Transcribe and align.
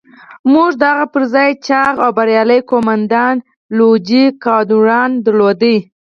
موږ 0.51 0.69
د 0.77 0.81
هغه 0.93 1.05
پر 1.13 1.23
ځای 1.33 1.49
چاغ 1.67 1.93
او 2.05 2.09
بریالی 2.17 2.59
قوماندان 2.69 3.35
لويجي 3.77 4.23
کادورنا 4.43 4.99
درلود. 5.25 5.63